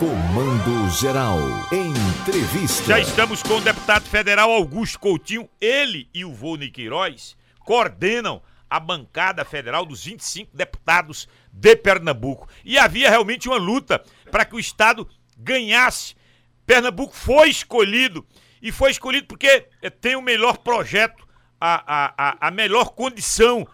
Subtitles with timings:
[0.00, 1.38] Comando Geral.
[1.70, 2.84] Entrevista.
[2.86, 5.46] Já estamos com o deputado federal Augusto Coutinho.
[5.60, 7.36] Ele e o Vônei Queiroz
[7.66, 8.40] coordenam
[8.70, 12.48] a bancada federal dos 25 deputados de Pernambuco.
[12.64, 16.16] E havia realmente uma luta para que o Estado ganhasse.
[16.64, 18.26] Pernambuco foi escolhido.
[18.62, 19.66] E foi escolhido porque
[20.00, 21.28] tem o melhor projeto,
[21.60, 23.68] a, a, a melhor condição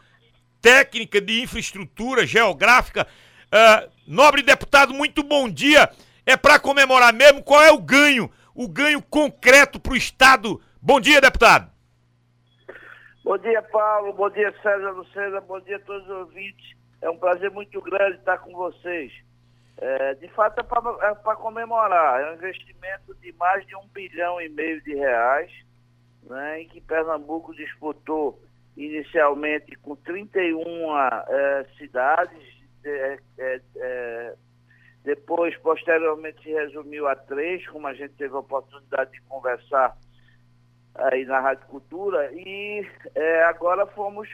[0.61, 3.07] técnica de infraestrutura geográfica.
[3.47, 5.89] Uh, nobre deputado, muito bom dia
[6.27, 7.43] é para comemorar mesmo?
[7.43, 8.31] Qual é o ganho?
[8.55, 10.61] O ganho concreto para o Estado?
[10.83, 11.71] Bom dia, deputado.
[13.23, 14.13] Bom dia, Paulo.
[14.13, 15.41] Bom dia, César Lucena.
[15.41, 16.77] Bom dia a todos os ouvintes.
[17.01, 19.13] É um prazer muito grande estar com vocês.
[19.79, 22.21] É, de fato, é para é comemorar.
[22.21, 25.51] É um investimento de mais de um bilhão e meio de reais,
[26.23, 28.41] né, em que Pernambuco disputou
[28.77, 30.63] inicialmente com 31
[31.29, 32.43] é, cidades,
[32.85, 33.36] é, é, é
[35.37, 39.95] depois, posteriormente, se resumiu a três, como a gente teve a oportunidade de conversar
[40.95, 42.83] aí na Rádio Cultura, e
[43.15, 44.27] é, agora fomos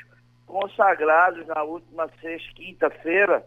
[0.46, 3.44] consagrados na última sexta, quinta-feira,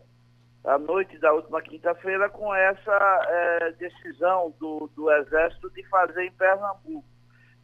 [0.66, 6.31] à noite da última quinta-feira, com essa é, decisão do, do Exército de fazer em
[6.33, 7.08] Pernambuco.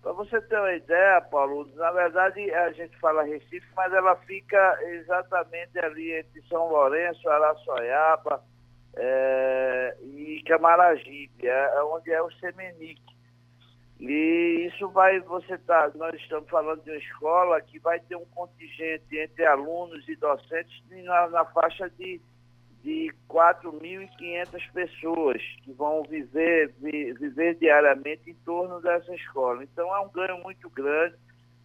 [0.01, 4.79] Para você ter uma ideia, Paulo, na verdade a gente fala Recife, mas ela fica
[4.83, 8.41] exatamente ali entre São Lourenço, Araçoiaba,
[8.95, 13.01] é, e Camaragibe, é, é, onde é o Semenic.
[13.99, 18.25] E isso vai, você tá, nós estamos falando de uma escola que vai ter um
[18.25, 22.19] contingente entre alunos e docentes na, na faixa de,
[22.83, 29.63] de 4.500 pessoas que vão viver, vi, viver diariamente em torno dessa escola.
[29.63, 31.15] Então é um ganho muito grande.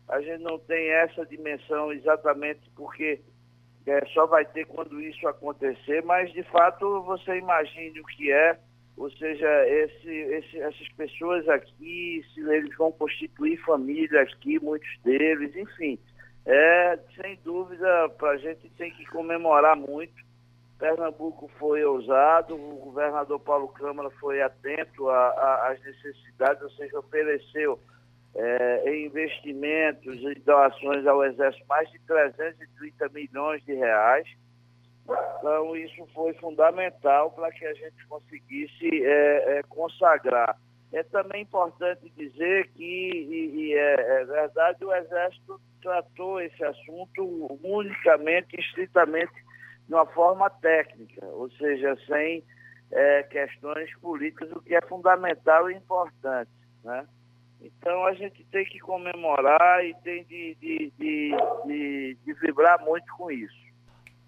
[0.07, 3.23] A gente não tem essa dimensão exatamente porque
[3.87, 8.59] é, só vai ter quando isso acontecer, mas de fato você imagine o que é,
[8.97, 15.55] ou seja, esse, esse, essas pessoas aqui, se eles vão constituir família aqui, muitos deles,
[15.55, 15.99] enfim,
[16.47, 20.25] é sem dúvida para a gente tem que comemorar muito.
[20.79, 27.81] Pernambuco foi ousado, o governador Paulo Câmara foi atento às necessidades, ou seja, ofereceu
[28.37, 34.29] é, em investimentos e doações ao Exército mais de 330 milhões de reais.
[35.39, 40.59] Então, isso foi fundamental para que a gente conseguisse é, é, consagrar.
[40.93, 47.59] É também importante dizer que, e, e é, é, verdade, o Exército tratou esse assunto
[47.63, 49.33] unicamente, estritamente,
[49.89, 52.43] de uma forma técnica, ou seja, sem
[52.91, 56.51] é, questões políticas, o que é fundamental e importante.
[56.85, 57.07] Né?
[57.61, 61.37] Então a gente tem que comemorar e tem de, de, de,
[61.67, 63.67] de, de vibrar muito com isso.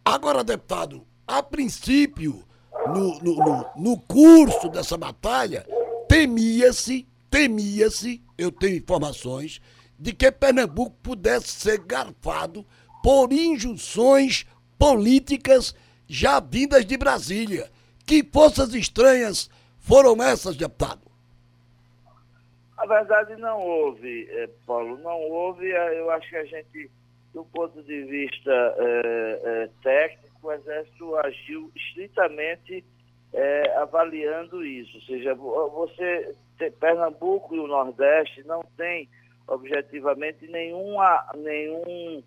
[0.04, 2.42] Agora, deputado, a princípio,
[2.86, 5.66] no, no, no, no curso dessa batalha,
[6.08, 9.60] temia-se, temia-se, eu tenho informações,
[9.98, 12.64] de que Pernambuco pudesse ser garfado
[13.02, 14.46] por injunções
[14.78, 15.74] políticas
[16.06, 17.70] já vindas de Brasília.
[18.06, 21.07] Que forças estranhas foram essas, deputado?
[22.78, 25.68] Na verdade, não houve, eh, Paulo, não houve.
[25.68, 26.88] Eh, eu acho que a gente,
[27.34, 32.84] do ponto de vista eh, eh, técnico, o Exército agiu estritamente
[33.32, 34.96] eh, avaliando isso.
[34.96, 36.36] Ou seja, você,
[36.78, 39.08] Pernambuco e o Nordeste não tem
[39.48, 42.22] objetivamente nenhuma, nenhum,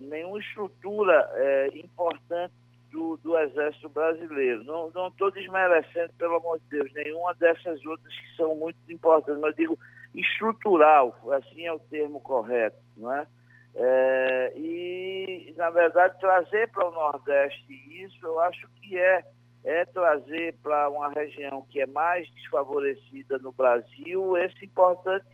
[0.00, 1.30] nenhuma estrutura
[1.74, 2.54] importante
[2.96, 4.64] do, do Exército Brasileiro.
[4.64, 9.54] Não estou desmerecendo, pelo amor de Deus, nenhuma dessas outras que são muito importantes, mas
[9.54, 9.78] digo
[10.14, 13.26] estrutural, assim é o termo correto, não é?
[13.74, 17.70] é e, na verdade, trazer para o Nordeste
[18.02, 19.22] isso, eu acho que é,
[19.62, 25.26] é trazer para uma região que é mais desfavorecida no Brasil esse importante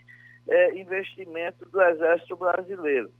[0.48, 3.12] é, investimento do Exército Brasileiro.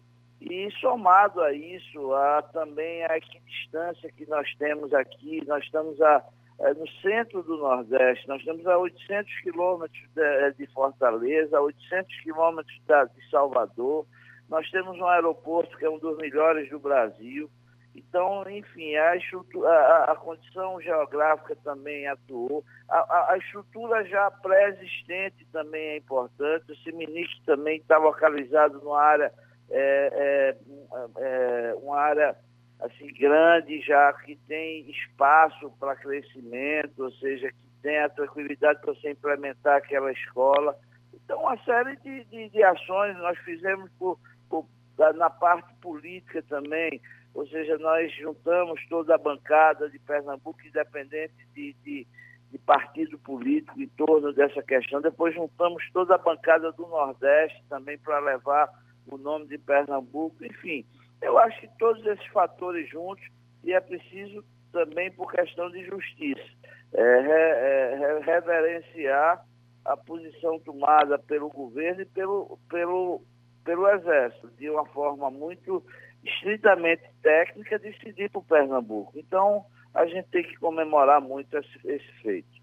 [0.51, 6.25] E somado a isso, há também a equidistância que nós temos aqui, nós estamos a,
[6.59, 11.61] é, no centro do Nordeste, nós estamos a 800 quilômetros de, é, de, Fortaleza, a
[11.61, 14.05] 800 quilômetros de Salvador,
[14.49, 17.49] nós temos um aeroporto que é um dos melhores do Brasil.
[17.95, 25.91] Então, enfim, a, a, a condição geográfica também atuou, a, a estrutura já pré-existente também
[25.91, 29.33] é importante, o Siminic também está localizado numa área
[29.73, 30.57] é, é,
[31.19, 32.37] é uma área
[32.81, 38.95] assim grande já que tem espaço para crescimento, ou seja, que tem a tranquilidade para
[38.95, 40.77] você implementar aquela escola.
[41.15, 44.67] Então, uma série de, de, de ações nós fizemos por, por,
[45.17, 47.01] na parte política também,
[47.35, 52.07] ou seja, nós juntamos toda a bancada de Pernambuco, independente de, de,
[52.51, 55.01] de partido político em torno dessa questão.
[55.01, 58.69] Depois juntamos toda a bancada do Nordeste também para levar
[59.07, 60.45] o nome de Pernambuco.
[60.45, 60.85] Enfim,
[61.21, 63.25] eu acho que todos esses fatores juntos,
[63.65, 66.43] e é preciso também por questão de justiça,
[66.95, 69.45] é, é, reverenciar
[69.85, 73.23] a posição tomada pelo governo e pelo, pelo,
[73.65, 75.85] pelo Exército, de uma forma muito
[76.25, 79.13] estritamente técnica, decidir para o Pernambuco.
[79.17, 82.63] Então, a gente tem que comemorar muito esse, esse feito.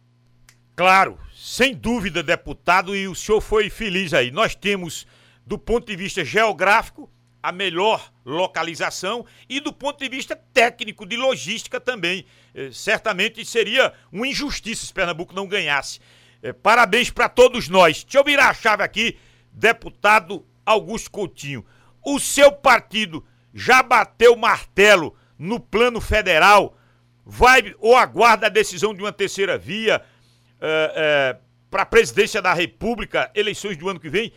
[0.76, 4.32] Claro, sem dúvida, deputado, e o senhor foi feliz aí.
[4.32, 5.06] Nós temos,
[5.50, 7.10] do ponto de vista geográfico,
[7.42, 12.24] a melhor localização e do ponto de vista técnico, de logística também.
[12.54, 16.00] Eh, certamente seria uma injustiça se Pernambuco não ganhasse.
[16.44, 18.04] Eh, parabéns para todos nós.
[18.04, 19.18] Deixa eu virar a chave aqui,
[19.52, 21.66] deputado Augusto Coutinho.
[22.06, 26.78] O seu partido já bateu martelo no plano federal?
[27.26, 30.00] Vai ou aguarda a decisão de uma terceira via
[30.62, 31.38] eh,
[31.72, 34.32] para a presidência da República, eleições do ano que vem?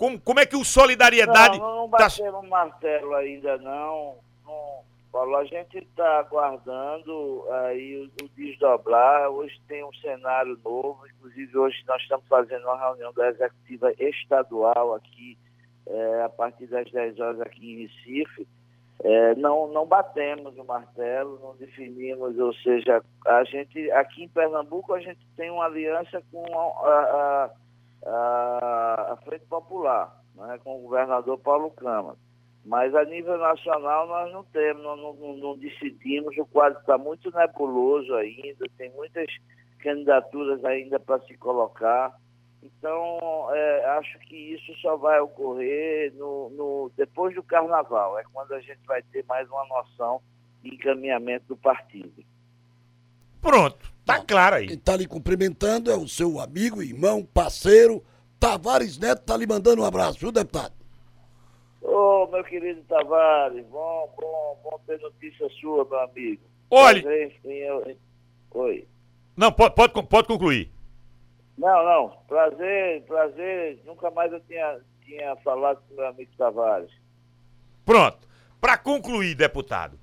[0.00, 1.58] Como, como é que o Solidariedade.
[1.58, 2.48] Não, não batemos tá...
[2.48, 4.16] martelo ainda, não.
[4.46, 4.80] não.
[5.12, 9.28] Paulo, a gente está aguardando aí o, o, desdobrar.
[9.28, 14.94] Hoje tem um cenário novo, inclusive hoje nós estamos fazendo uma reunião da executiva estadual
[14.94, 15.36] aqui,
[15.86, 18.48] é, a partir das 10 horas aqui em Recife.
[19.04, 24.94] É, não, não batemos o martelo, não definimos, ou seja, a gente aqui em Pernambuco
[24.94, 26.90] a gente tem uma aliança com a, a
[27.44, 27.50] a,
[28.06, 32.16] a Frente Popular, né, com o governador Paulo Câmara.
[32.64, 37.30] Mas a nível nacional nós não temos, não, não, não decidimos, o quadro está muito
[37.30, 39.26] nebuloso ainda, tem muitas
[39.78, 42.14] candidaturas ainda para se colocar.
[42.62, 48.52] Então, é, acho que isso só vai ocorrer no, no, depois do carnaval, é quando
[48.52, 50.20] a gente vai ter mais uma noção
[50.62, 52.22] de encaminhamento do partido.
[53.40, 53.90] Pronto.
[54.04, 54.66] Tá claro aí.
[54.66, 58.02] Quem tá lhe cumprimentando é o seu amigo, irmão, parceiro,
[58.38, 60.74] Tavares Neto, tá lhe mandando um abraço, viu, deputado?
[61.80, 66.42] Ô, oh, meu querido Tavares, bom, bom, bom ter notícia sua, meu amigo.
[66.70, 67.04] Olha.
[68.52, 68.88] Oi.
[69.36, 70.70] Não, pode, pode, pode concluir.
[71.56, 72.16] Não, não.
[72.26, 73.80] Prazer, prazer.
[73.84, 76.90] Nunca mais eu tinha, tinha falado com meu amigo Tavares.
[77.84, 78.28] Pronto.
[78.60, 79.98] Para concluir, deputado,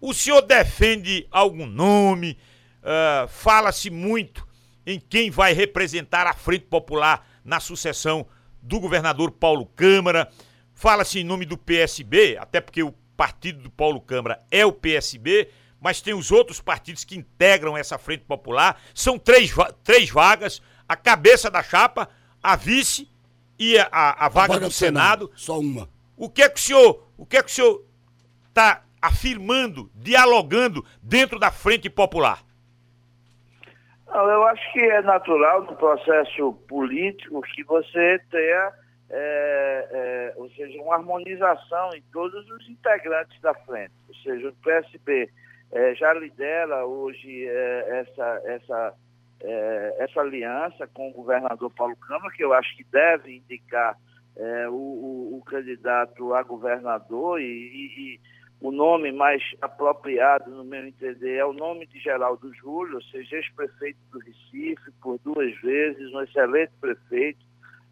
[0.00, 2.38] o senhor defende algum nome?
[2.82, 4.46] Uh, Fala-se muito
[4.86, 8.26] em quem vai representar a Frente Popular na sucessão
[8.62, 10.30] do governador Paulo Câmara.
[10.74, 15.50] Fala-se em nome do PSB, até porque o partido do Paulo Câmara é o PSB,
[15.80, 18.80] mas tem os outros partidos que integram essa Frente Popular.
[18.94, 19.52] São três,
[19.84, 22.08] três vagas: a cabeça da chapa,
[22.42, 23.08] a vice
[23.58, 25.26] e a, a, a vaga, vaga, do Senado.
[25.26, 25.30] Senado.
[25.36, 25.88] Só uma.
[26.16, 27.84] O que é que o senhor, o que é que o senhor
[28.48, 32.44] está afirmando, dialogando dentro da Frente Popular?
[34.12, 38.72] Eu acho que é natural no processo político que você tenha,
[39.08, 43.92] é, é, ou seja, uma harmonização em todos os integrantes da frente.
[44.08, 45.30] Ou seja, o PSB
[45.72, 48.94] é, já lidera hoje é, essa, essa,
[49.42, 53.96] é, essa aliança com o governador Paulo Câmara, que eu acho que deve indicar
[54.36, 58.20] é, o, o, o, candidato a governador e, e
[58.60, 63.36] o nome mais apropriado, no meu entender, é o nome de Geraldo Júlio, ou seja,
[63.36, 67.40] ex-prefeito do Recife por duas vezes, um excelente prefeito.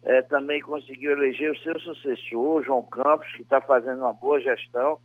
[0.03, 4.99] É, também conseguiu eleger o seu sucessor, João Campos, que está fazendo uma boa gestão.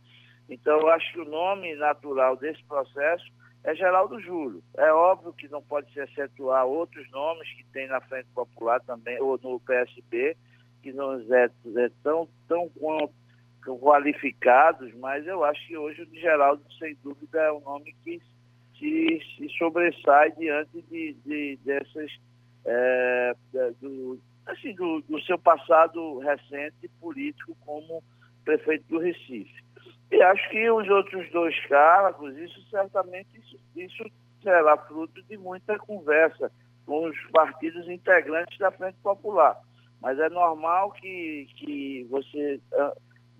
[0.47, 3.25] Então, eu acho que o nome natural desse processo
[3.63, 4.63] é Geraldo Júlio.
[4.77, 9.19] É óbvio que não pode se acentuar outros nomes que tem na Frente Popular também,
[9.19, 10.37] ou no PSB,
[10.83, 12.69] que não é, é tão, tão
[13.65, 18.21] qualificados, mas eu acho que hoje o de Geraldo, sem dúvida, é um nome que
[18.77, 22.11] se, se sobressai diante de, de dessas
[22.65, 23.35] é,
[23.79, 28.03] do, assim, do, do, seu passado recente político como
[28.43, 29.63] prefeito do Recife.
[30.11, 34.03] E acho que os outros dois cargos, isso certamente isso, isso
[34.41, 36.51] será fruto de muita conversa
[36.85, 39.59] com os partidos integrantes da Frente Popular.
[40.01, 42.93] Mas é normal que, que você ah,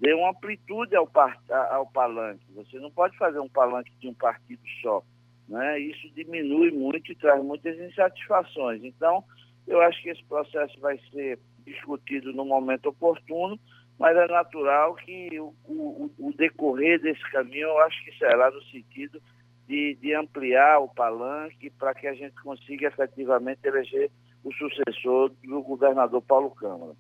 [0.05, 1.35] dê uma amplitude ao, par,
[1.71, 2.45] ao palanque.
[2.53, 5.03] Você não pode fazer um palanque de um partido só.
[5.49, 5.79] Né?
[5.79, 8.83] Isso diminui muito e traz muitas insatisfações.
[8.83, 9.23] Então,
[9.67, 13.59] eu acho que esse processo vai ser discutido no momento oportuno,
[13.97, 18.61] mas é natural que o, o, o decorrer desse caminho, eu acho que será no
[18.65, 19.19] sentido
[19.67, 24.11] de, de ampliar o palanque para que a gente consiga efetivamente eleger
[24.43, 26.93] o sucessor do governador Paulo Câmara.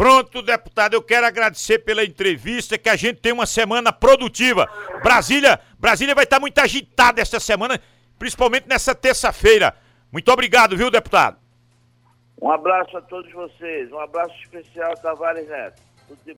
[0.00, 4.66] Pronto, deputado, eu quero agradecer pela entrevista, que a gente tem uma semana produtiva.
[5.02, 7.78] Brasília, Brasília vai estar muito agitada esta semana,
[8.18, 9.76] principalmente nessa terça-feira.
[10.10, 11.36] Muito obrigado, viu, deputado?
[12.40, 13.92] Um abraço a todos vocês.
[13.92, 15.82] Um abraço especial, Tavares Neto.